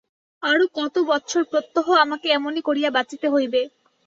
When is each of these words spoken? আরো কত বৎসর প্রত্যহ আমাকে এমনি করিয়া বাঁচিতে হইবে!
আরো 0.43 0.65
কত 0.75 0.95
বৎসর 1.09 1.43
প্রত্যহ 1.51 1.87
আমাকে 2.03 2.27
এমনি 2.31 2.61
করিয়া 2.67 2.89
বাঁচিতে 2.91 3.27
হইবে! 3.29 3.61